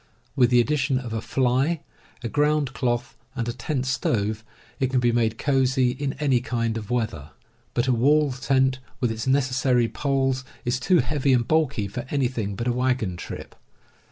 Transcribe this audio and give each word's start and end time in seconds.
With 0.35 0.49
the 0.49 0.59
addition 0.59 0.97
of 0.97 1.13
a 1.13 1.21
fly, 1.21 1.81
a 2.23 2.27
ground 2.27 2.73
cloth, 2.73 3.15
and 3.35 3.47
a 3.47 3.53
tent 3.53 3.85
stove, 3.85 4.43
it 4.79 4.89
can 4.89 4.99
be 4.99 5.11
made 5.11 5.37
cosy 5.37 5.91
in 5.91 6.13
any 6.13 6.39
kind 6.41 6.75
of 6.75 6.89
weather. 6.89 7.29
But 7.75 7.85
a 7.87 7.93
wall 7.93 8.31
tent, 8.31 8.79
with 8.99 9.11
its 9.11 9.27
necessary 9.27 9.87
poles, 9.87 10.43
is 10.65 10.79
too 10.79 11.01
heavy 11.01 11.33
and 11.33 11.47
bulky 11.47 11.87
for 11.87 12.07
anything 12.09 12.55
but 12.55 12.65
a 12.65 12.73
wagon 12.73 13.15
trip. 13.15 13.53